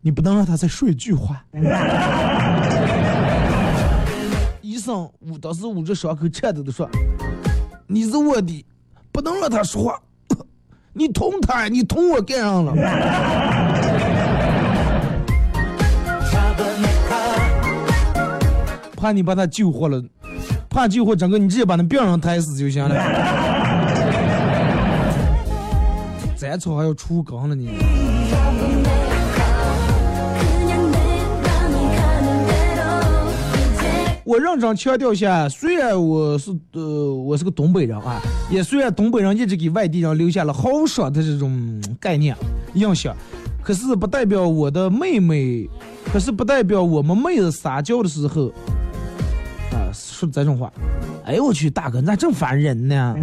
[0.00, 1.44] 你不能让他再说一句话。
[4.62, 6.88] 医生捂当时捂着伤口，颤抖的说
[7.88, 8.64] ：“你是卧底，
[9.10, 10.00] 不能让他说话。
[10.92, 12.72] 你捅他，你捅我干上了。”
[18.94, 20.00] 怕你把他救活了，
[20.70, 23.57] 怕救活整个，你直接把那病人抬死就行了。
[26.38, 27.68] 斩草还要除根了你。
[34.24, 38.20] 我认真强调一下，虽然我是呃我是个东北人啊，
[38.50, 42.36] 也虽然东北人一直给外地人留下了豪爽的这种概念
[42.74, 43.16] 印象，
[43.60, 45.68] 可是不代表我的妹妹，
[46.12, 48.48] 可是不代表我们妹子撒娇的时候
[49.72, 50.72] 啊说这种话。
[51.24, 53.16] 哎呦我去，大哥，你咋这么烦人呢？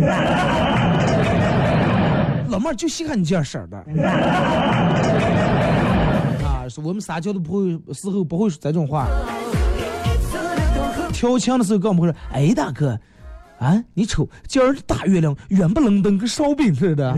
[2.56, 3.78] 老妹儿就稀罕你这样式儿的。
[6.48, 9.08] 啊，说我们撒娇都不会事后不会说这种话，
[11.12, 12.16] 调情的时候更不会说。
[12.32, 12.98] 哎，大哥，
[13.60, 17.14] 啊，你瞅今儿大月亮圆不楞登，跟烧饼似的。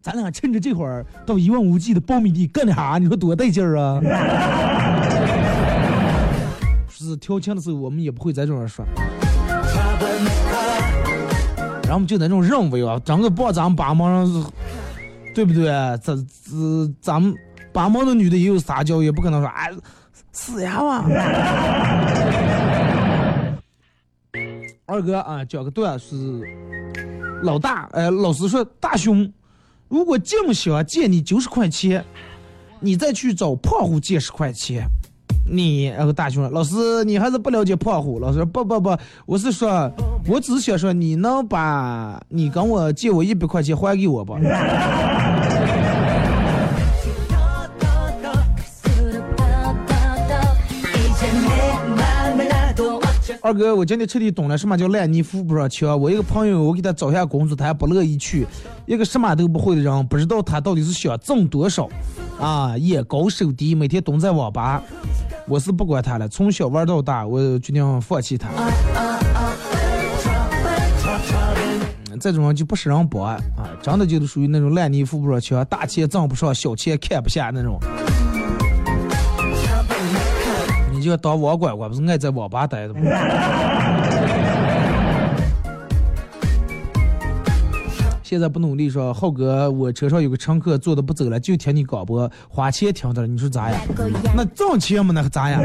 [0.00, 2.98] 咱俩趁着这会儿到一望无际的苞米地干点啥？
[2.98, 4.00] 你说多带劲儿啊！
[6.90, 8.84] 是调情的时候，我们也不会在这样说。
[11.92, 14.26] 咱们就那种认为啊，整个帮咱们帮忙，
[15.34, 15.66] 对不对？
[16.02, 17.34] 这这咱们
[17.70, 19.70] 帮忙的女的也有撒娇，也不可能说哎
[20.32, 21.04] 死呀嘛。
[24.86, 26.16] 二哥啊，讲个段是
[27.42, 29.30] 老大，哎，老师说大兄，
[29.88, 32.02] 如果净想借你九十块钱，
[32.80, 34.88] 你再去找胖虎借十块钱。
[35.44, 39.90] 你然后大熊：“老师，你还是不了解胖虎。”老师：“不不不，我是说，
[40.26, 44.36] 我只是想说，你能把你跟我借我一百块钱还给我不？
[53.52, 56.00] 二哥，我今天彻底懂了什么叫烂泥扶不上墙。
[56.00, 58.46] 我一个朋友，我给他找下工作，他还不乐意去。
[58.86, 61.86] 一个什么都不会的人，不知道他到底是想挣多少
[62.40, 62.74] 啊？
[62.78, 64.82] 眼高手低，每天蹲在网吧。
[65.46, 68.48] 我是不管他了，从小玩到大，我决定放弃他。
[72.18, 73.38] 这种人就不是人帮啊，
[73.82, 77.78] 真的就是属于那种烂泥扶不上墙，大钱挣不上，小钱看不下那种。
[81.02, 83.00] 你就要当网管管，不是爱在网吧待着吗？
[88.22, 93.80] 现在不努力说，浩哥，我车上有个乘客坐的不走了，就听你广播，花钱听的了，你说咋样？
[94.36, 95.60] 那挣钱嘛，那咋样？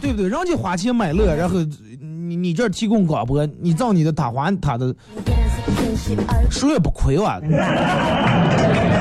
[0.00, 0.26] 对不对？
[0.26, 1.58] 人家花钱买乐，然后
[2.00, 4.96] 你你这儿提供广播，你挣你的，他还他的，
[6.50, 7.38] 谁也不亏啊。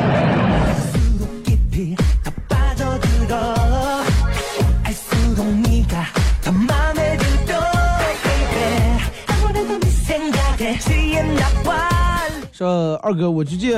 [12.63, 13.77] 呃二哥，我最近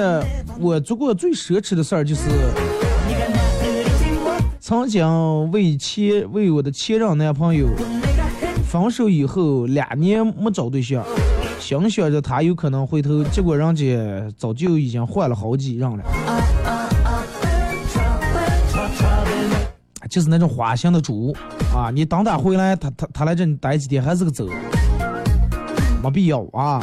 [0.59, 2.21] 我做过最奢侈的事儿就是，
[4.59, 7.67] 曾经为前为我的前任男朋友
[8.69, 11.03] 分手以后两年没找对象，
[11.59, 13.83] 想想着他有可能回头，结果人家
[14.38, 16.03] 早就已经换了好几任了。
[20.09, 21.36] 就是那种花心的主
[21.73, 24.47] 啊，你等他回来，他他他来这待几天还是个走，
[26.01, 26.79] 没必要啊。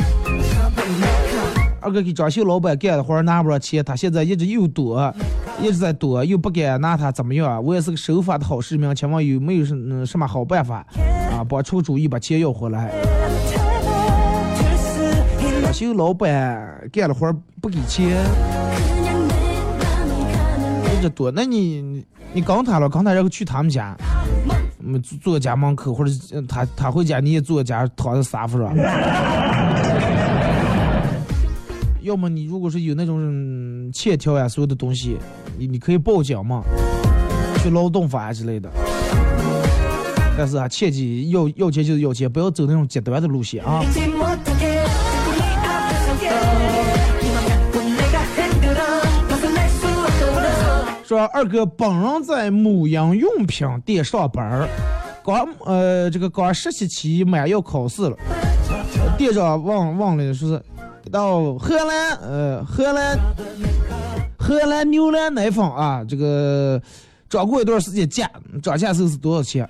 [1.83, 5.13] 二哥给装修老板干的活拿不着钱，他现在一直又躲，
[5.61, 7.63] 一直在躲，又不敢拿他怎么样。
[7.65, 10.87] 我也是个守法的好市民，请问有没有什什么好办法
[11.33, 11.43] 啊？
[11.49, 12.93] 帮出个主意把钱要回来。
[15.61, 18.17] 装修老板干了活不给钱，
[20.97, 21.33] 一直躲。
[21.35, 22.05] 那你你
[22.35, 23.97] 你刚他了，刚他然后去他们家，
[24.85, 26.13] 嗯，坐家门口，或者
[26.49, 28.73] 他他回家你也坐家躺在沙发上。
[32.03, 35.17] 要么你如果是有那种欠条呀，所有的东西，
[35.57, 36.63] 你你可以报警嘛，
[37.63, 38.69] 去劳动法啊之类的。
[40.37, 43.85] 但是啊，切记要要钱就是要钱，不要走那种极端的路线啊。
[51.05, 54.69] 说二哥，本人在母婴用品店上班，
[55.25, 58.17] 刚呃这个刚实习期满要考试了，
[59.17, 60.61] 店长忘忘了说是。
[61.11, 63.19] 到荷兰呃荷兰
[64.39, 66.81] 荷兰牛奶奶粉啊，这个
[67.29, 68.31] 涨过一段时间价，
[68.63, 69.69] 涨价时候是多少钱？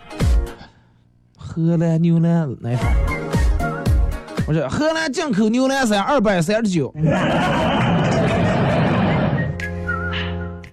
[1.36, 2.86] 荷兰牛奶奶粉，
[4.46, 6.92] 我说荷兰进口牛奶山二百三十九。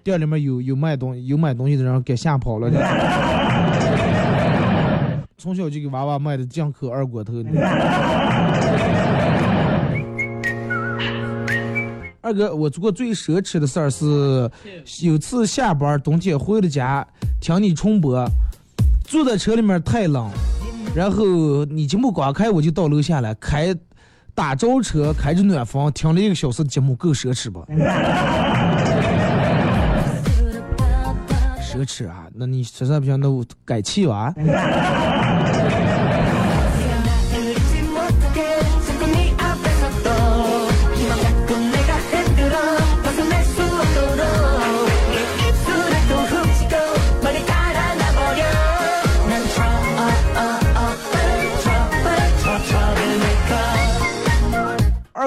[0.01, 2.72] 店里面有有卖东有买东西的人给吓跑了。
[5.38, 7.34] 从小就给娃娃卖的进口二锅头。
[12.30, 14.48] 二哥，我做过最奢侈的事儿是，
[15.02, 17.04] 有次下班冬天回了家，
[17.42, 18.24] 听你重播，
[19.04, 20.30] 坐在车里面太冷，
[20.94, 23.76] 然后你节目刚开我就到楼下来开。
[24.36, 27.60] 打着车开着暖风听了一个小时的节目，够奢侈不？
[31.60, 32.26] 奢侈啊！
[32.34, 34.34] 那你实在不行，那我改气吧。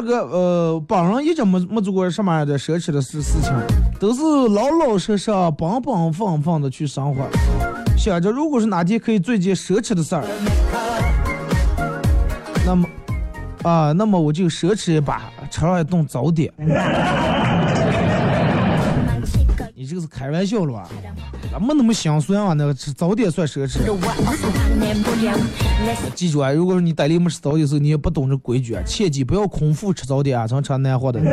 [0.02, 3.52] 这个，呃，本人一直没没做过什么样的奢侈的事事情，
[4.00, 4.22] 都是
[4.52, 7.22] 老老实实、本本分分的去生活。
[7.96, 10.24] 想着，如果是哪天可以做件奢侈的事儿，
[12.66, 12.88] 那么，
[13.62, 16.52] 啊、那么我就奢侈一把，吃上一顿早点。
[20.06, 20.88] 开玩笑了吧？
[21.50, 22.52] 咋没那么心酸啊？
[22.52, 23.80] 那个吃早点算奢侈？
[26.14, 31.20] 记住啊，如果说你在里面吃早点的时候，你也不懂这规矩啊，切记不要空腹吃早点啊，常吃难活的。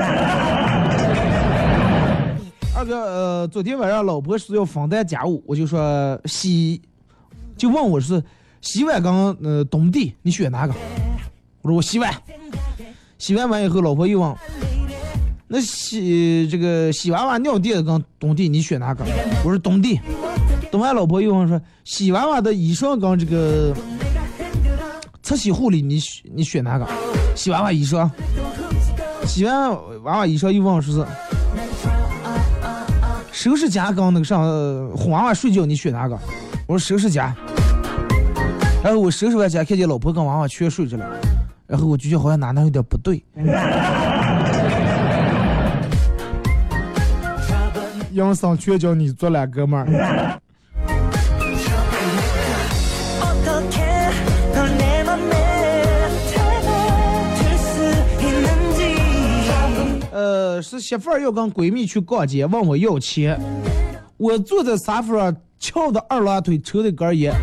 [2.75, 6.81] 二哥，呃，昨天晚上老婆说要分担家务，我就说洗，
[7.57, 8.23] 就问我是
[8.61, 9.13] 洗碗跟
[9.43, 10.73] 呃东地，你选哪个？
[11.61, 12.13] 我说我洗碗。
[13.17, 14.33] 洗完碗以后，老婆又问，
[15.51, 19.03] 那洗这个洗娃娃尿垫跟东地，你选哪个？
[19.43, 19.99] 我说东地。
[20.71, 23.73] 等完，老婆又问说，洗娃娃的衣裳跟这个
[25.23, 26.87] 擦洗护理你选你选哪个？
[27.35, 28.07] 洗娃娃衣裳，
[29.25, 29.71] 洗完
[30.03, 31.05] 娃娃衣裳又问我说是
[33.31, 34.37] 收拾家跟那个啥
[34.95, 36.15] 哄娃娃睡觉你选哪个？
[36.67, 37.35] 我说收拾家。
[38.83, 41.05] 然后我收拾完家看见老婆跟娃娃全睡着了，
[41.65, 43.23] 然后我就觉得好像哪哪有点不对。
[48.13, 50.41] 养生全叫你做了哥们儿
[60.11, 63.39] 呃是媳妇儿要跟闺蜜去逛街问我要钱。
[64.17, 67.33] 我坐在沙发上翘着二郎腿抽着根烟。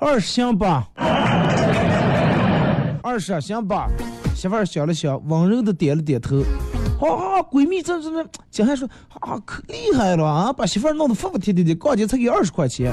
[0.00, 0.88] 二十箱吧
[3.02, 3.88] 二十箱吧
[4.34, 6.42] 媳妇儿想了想温柔的点了点头。
[7.50, 8.88] 闺蜜这这这姐还说
[9.20, 12.92] 啊可厉害了啊把媳妇儿弄得服服帖帖的逛街才给二十块钱。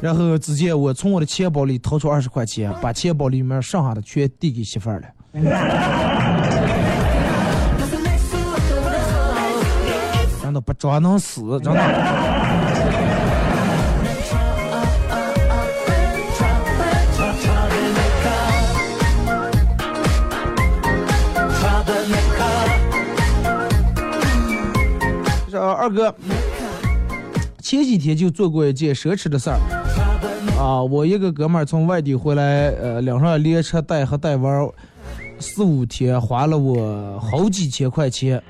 [0.00, 5.08] 然后只见我从我的钱包里掏出二十块钱把钱包里面剩下的全递给媳妇儿了。
[10.42, 12.47] 真的不装能死真的
[25.72, 26.14] 二哥
[27.60, 29.58] 前几天就做过一件奢侈的事儿
[30.58, 30.82] 啊！
[30.82, 34.68] 我一个哥们儿从外地回来，呃，两上连车带和带玩儿
[35.38, 38.42] 四五天，花了我好几千块钱。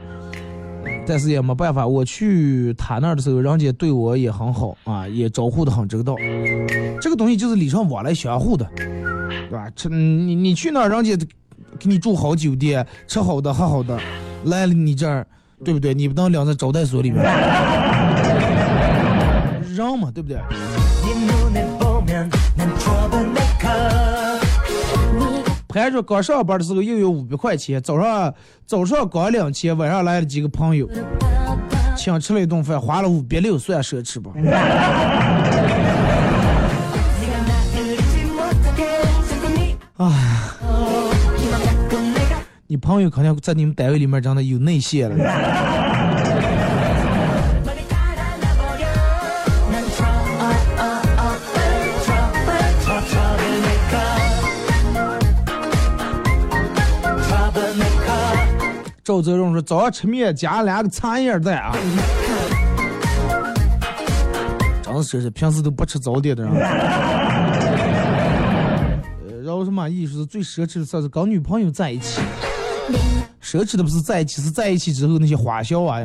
[1.06, 6.14] 但是也没办法，我去他那儿的时候，人家对我也很好啊，也招呼的很周到。
[7.00, 9.70] 这个东西就是礼尚往来相互的，对吧？
[9.74, 11.16] 这你你去那儿，人家
[11.78, 13.98] 给你住好酒店，吃好的喝好的，
[14.44, 15.26] 来了你这儿，
[15.64, 15.92] 对不对？
[15.94, 17.20] 你不能领在招待所里面，
[19.76, 20.38] 让嘛，对不对？
[25.68, 28.32] 排着刚上班的时候又有五百块钱，早上
[28.66, 30.88] 早上刚两千，晚上来了几个朋友，
[31.96, 34.30] 请吃了一顿饭，花了五百六，算奢侈吧。
[39.98, 40.37] 哎。
[42.70, 45.16] 你朋友肯定在你们单位里面真的有内线了。
[59.02, 61.74] 赵泽荣说：“早上吃面加两个餐叶蛋啊。
[64.84, 66.52] ”张是是平时都不吃早点的人。
[69.42, 70.26] 然后什么意思？
[70.26, 72.20] 最奢侈的算是跟女朋友在一起。
[73.42, 76.00] 奢侈的不是在一起，是在一起之后那些花销啊。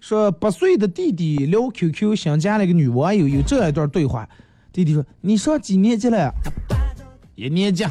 [0.00, 4.28] 说八岁的弟弟聊 QQ，想加了一个女网友，有这一段对话。
[4.72, 6.32] 弟弟说：“你上几年级了？”
[7.34, 7.84] 一年级。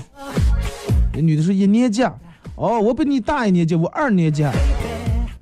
[1.13, 2.03] 那女的说：“一年级。”
[2.55, 4.45] 哦，我比你大一年级，我二年级。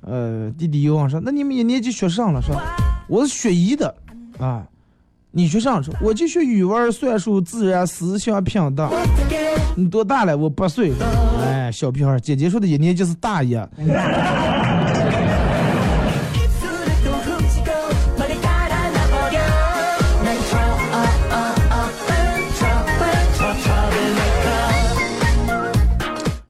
[0.00, 2.76] 呃，弟弟又往上，那你们一年级学上了是吧？
[3.08, 3.94] 我是学医的。
[4.38, 4.64] 啊，
[5.30, 8.90] 你学上，我就学语文、算术、自然、思想品德。
[9.76, 10.36] 你多大了？
[10.36, 10.92] 我八岁。
[11.40, 13.68] 哎，小屁孩，姐姐说的一年级是大爷。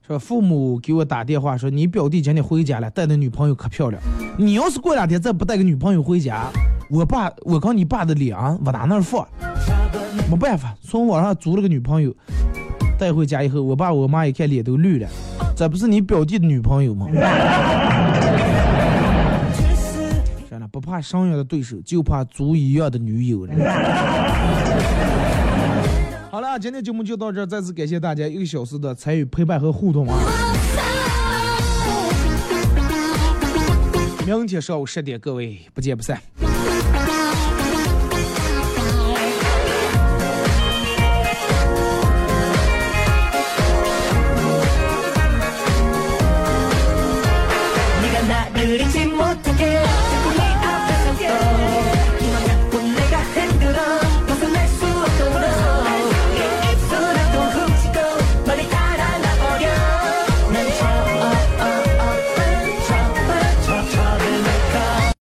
[0.07, 4.03] 说父母给我打电话说，你表弟今天回家了，带的女朋友可漂亮。
[4.37, 6.51] 你要是过两天再不带个女朋友回家。
[6.91, 9.27] 我爸我跟你爸的脸往哪那儿放？
[10.31, 12.15] 没办法，从网上租了个女朋友，
[12.99, 15.09] 带回家以后，我爸我妈一看脸都绿了，
[15.57, 17.07] 这不是你表弟的女朋友吗？
[20.49, 23.53] 真的不怕上药的对手，就怕猪一样的女友了。
[26.31, 30.17] 好了，今天节目就到这儿，再次感谢大家一个小时的参与、陪伴和互动啊！
[34.27, 36.19] 明天上午十点，各位不见不散。